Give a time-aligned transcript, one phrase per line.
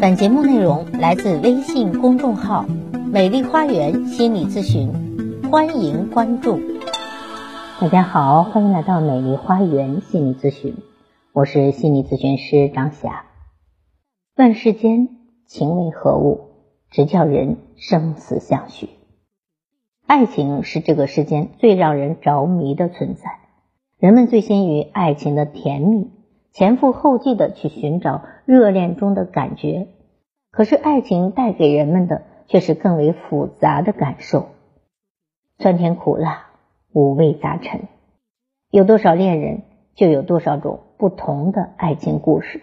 [0.00, 2.64] 本节目内容来自微信公众号
[3.12, 4.90] “美丽花园心理咨询”，
[5.50, 6.58] 欢迎关注。
[7.80, 10.76] 大家好，欢迎来到美丽花园心理咨询，
[11.32, 13.24] 我是心理咨询师张霞。
[14.36, 15.08] 问世间
[15.46, 16.48] 情为何物，
[16.90, 18.88] 直叫人生死相许。
[20.06, 23.38] 爱情是这个世间最让人着迷的存在，
[23.98, 26.10] 人们醉心于爱情的甜蜜。
[26.52, 29.86] 前赴后继的去寻找热恋中的感觉，
[30.50, 34.46] 可是爱情带给人们的却是更为复杂的感受，
[35.58, 36.46] 酸甜苦辣，
[36.92, 37.82] 五味杂陈。
[38.72, 39.62] 有多少恋人，
[39.94, 42.60] 就有多少种不同的爱情故事。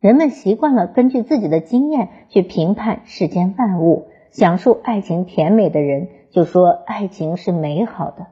[0.00, 8.28] 人们习惯了根据自己的经验去评判世间万物，享受爱情甜美的人就说爱情是美好的，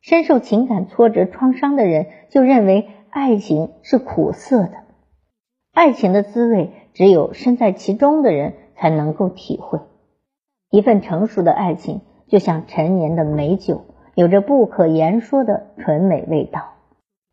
[0.00, 2.90] 深受情感挫折创伤的人就认为。
[3.10, 4.72] 爱情是苦涩的，
[5.72, 9.80] 爱情的滋味只有身在其中的人才能够体会。
[10.70, 13.84] 一份成熟的爱情就像陈年的美酒，
[14.14, 16.74] 有着不可言说的纯美味道。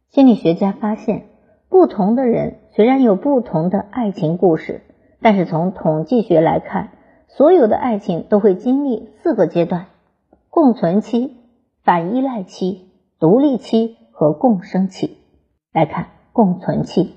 [0.10, 1.26] 心理学家发现，
[1.68, 4.82] 不同的人虽然有不同的爱情故事，
[5.22, 6.92] 但是从统计学来看，
[7.28, 9.88] 所有的爱情都会经历四个阶段：
[10.50, 11.36] 共存期、
[11.84, 15.18] 反依赖期、独立期和共生期。
[15.76, 17.16] 来看共存期，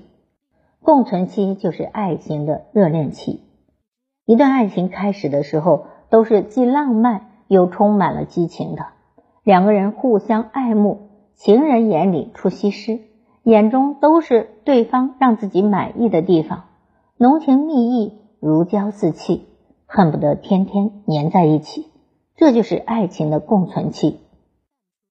[0.81, 3.39] 共存期就是爱情的热恋期。
[4.25, 8.87] 一段爱情开始的时候，都是既浪漫又充满了激情的。
[9.45, 12.99] 两个人互相爱慕，情人眼里出西施，
[13.43, 16.65] 眼中都是对方让自己满意的地方，
[17.15, 19.47] 浓情蜜意，如胶似漆，
[19.85, 21.87] 恨不得天天黏在一起。
[22.35, 24.19] 这就是爱情的共存期。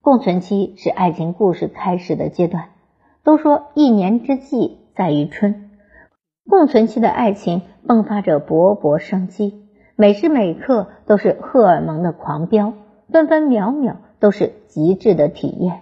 [0.02, 2.68] 共存期是爱情故事开始的阶段。
[3.28, 5.68] 都说一年之计在于春，
[6.48, 12.72] 共存期的爱情迸发着勃勃生机，每时每刻都是荷尔蒙的狂飙，
[13.12, 15.80] 分分秒秒都是极致的体验。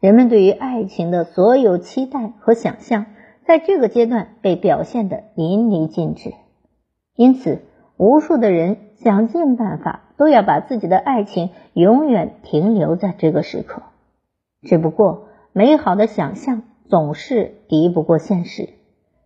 [0.00, 3.06] 人们对于爱情的所有期待和想象，
[3.46, 6.34] 在这个阶段被表现的淋漓尽致。
[7.14, 7.62] 因此，
[7.96, 13.80] 无数的人想尽办法都要把自己的爱情永远停留在这个时刻。
[14.60, 15.25] 只不过。
[15.58, 18.74] 美好的想象总是敌不过现实，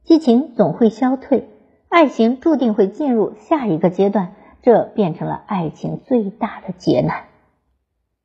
[0.04, 1.48] 激情总会消退，
[1.88, 7.24] 爱情注定会进入下一个阶段，这变成了爱情最大的劫难。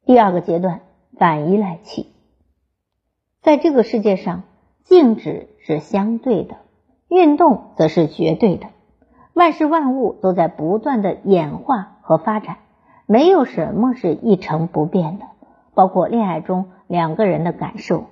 [0.06, 0.82] 第二个阶段，
[1.18, 2.12] 反依赖期。
[3.42, 4.44] 在这个世界上，
[4.84, 6.58] 静止是相对的，
[7.10, 8.68] 运动则是绝对的。
[9.34, 12.58] 万事万物都在不断的演化和发展，
[13.08, 15.26] 没有什么是一成不变的，
[15.74, 16.70] 包括恋爱中。
[16.88, 18.06] 两个人的感受，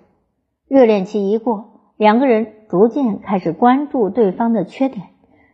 [0.68, 1.66] 热恋期一过，
[1.98, 5.08] 两个人逐渐开始关注对方的缺点。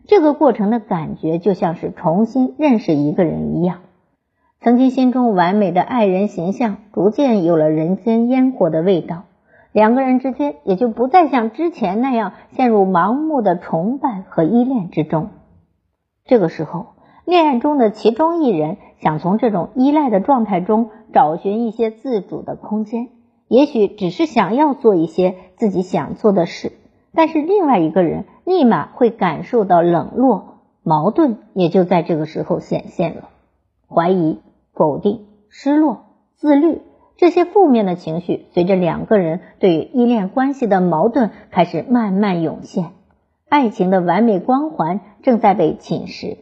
[0.08, 3.80] 这个过程的感觉就像是重新认识一个人一样。
[4.62, 9.24] 曾经心中完美的爱人形象，逐渐有了人间烟火的味道。
[9.72, 15.30] 两个人之间也就不再像之前那样陷入盲目的崇拜和依恋之中。
[16.26, 16.88] 这个时候，
[17.26, 20.90] 恋爱中的其中一人想从这种依赖的状态中。
[21.14, 23.10] 找寻一些自主的空间，
[23.48, 26.74] 也许只是想要做一些自己想做的事，
[27.14, 33.30] 但是另外一个人立马会感受到冷落，矛盾也就在这个时候显现了。
[33.88, 34.40] 怀疑、
[34.74, 36.06] 否定、失落、
[36.36, 36.82] 自律
[37.18, 42.92] 这些负面的情绪，随着两个人对于依恋关系的矛盾开始慢慢涌现，
[43.50, 46.38] 爱情的完美光环正在被侵蚀。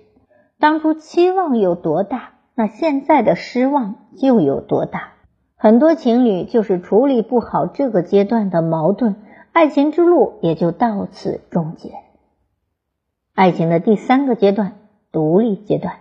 [0.60, 2.34] 当初期望有多大？
[2.60, 5.12] 那现在的失望就有多大？
[5.58, 9.18] 很多情侣就是处理不好这个阶段的矛盾，
[9.52, 11.92] 爱情之路也就到此终结。
[13.36, 14.74] 爱情的第三个阶段，
[15.12, 15.98] 独立阶段。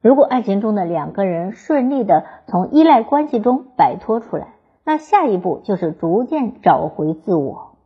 [0.00, 4.54] 如果爱情中的两个人顺利的从依赖关系中摆脱出来，
[4.84, 7.76] 那下一步就是逐渐找回自我。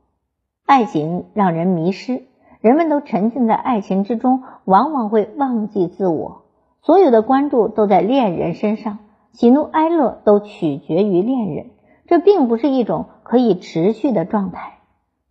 [0.65, 2.23] 爱情让人迷失，
[2.63, 6.44] 人们都沉浸在爱情之中，往往会忘记自我。
[6.85, 8.99] 所有的关注都在恋人身上，
[9.33, 11.71] 喜怒哀乐都取决于恋人，
[12.07, 14.81] 这并不是一种可以持续的状态。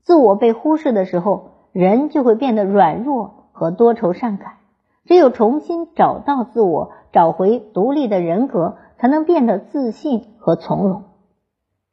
[0.01, 4.53] 自我被忽视的时候，人就会变得软弱和多愁善感。
[5.05, 11.03] 只有重新找到自我，找回独立的人格，才能变得自信和从容。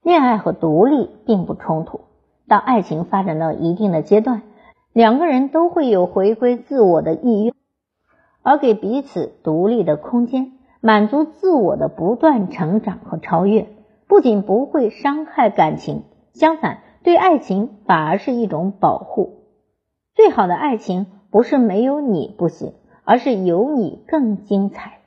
[0.03, 2.01] 恋爱和独立并不冲突。
[2.49, 4.41] 当爱情发展到一定的阶段，
[4.95, 7.53] 两个人都会有回归自我的意愿。
[8.43, 13.69] 而给彼此独立的空间，满足自我的不断成长和超越，
[14.07, 19.45] 不仅不会伤害感情，相反对爱情反而是一种保护。
[20.15, 24.99] 最好的爱情不是没有你不行，而是有你更精彩。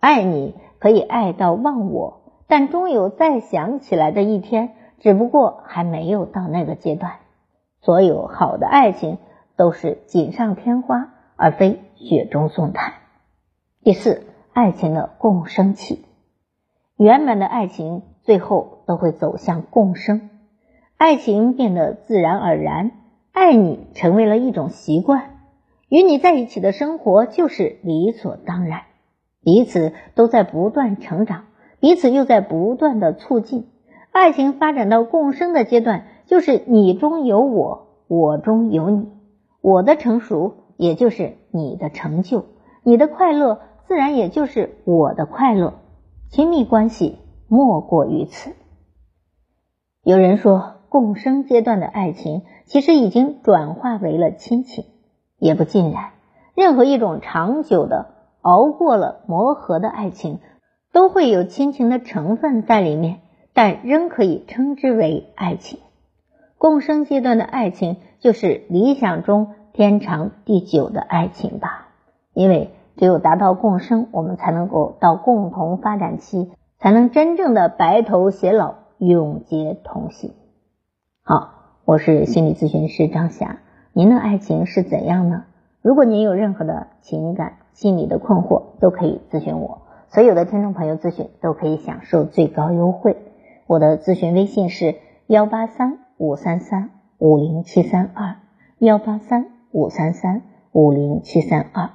[0.00, 7.12] 爱你可以爱到忘我，但终有再想起来的一天，只不过还没有到那个阶段。
[7.80, 9.18] 所有好的爱情
[9.56, 12.92] 都是锦上添花，而非雪中送炭。
[13.82, 16.04] 第四，爱情的共生期，
[16.96, 20.28] 圆满的爱情最后都会走向共生，
[20.96, 22.92] 爱情变得自然而然，
[23.32, 25.40] 爱你成为了一种习惯，
[25.88, 28.82] 与你在一起的生活就是理所当然。
[29.42, 31.46] 彼此都在不断成长，
[31.80, 33.68] 彼此又在不断的促进。
[34.10, 39.08] 爱情发展到共生的阶段，就是你中有我，我中有你。
[39.60, 42.46] 我的成熟，也就是你的成就；
[42.82, 45.74] 你的快乐，自然也就是我的快乐。
[46.28, 47.18] 亲密关系
[47.48, 48.50] 莫过于此。
[50.02, 54.84] 有人说，共生阶段的爱情其实已经转化为了亲情，
[55.38, 56.10] 也不尽然。
[56.54, 58.12] 任何一种长久的。
[58.44, 60.38] 熬过了磨合的爱情，
[60.92, 63.20] 都会有亲情的成分在里面，
[63.54, 65.78] 但仍可以称之为爱情。
[66.58, 71.88] 共生阶段的爱情，就是理想中天长地久的爱情吧。
[72.32, 80.32] 因为只有达到共生，我们才能够到共同发展期，才能真正的白头偕老，永结同心。
[81.24, 81.54] 好，
[81.84, 83.58] 我是心理咨询师张霞，
[83.92, 85.42] 您的爱情是怎样呢？
[85.82, 93.16] 如果您有任何的情感，心理的困惑都可以咨询我，所有的听众朋友咨询都可以享受最高优惠。
[93.66, 94.94] 我的咨询微信是
[95.26, 98.36] 幺八三五三三五零七三二
[98.78, 101.90] 幺八三五三三五零七三二，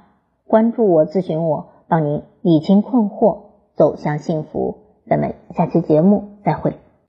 [0.46, 3.38] 关注我，咨询我，帮您理清困惑，
[3.74, 4.76] 走向幸福。
[5.06, 6.74] 咱们下期节目再会。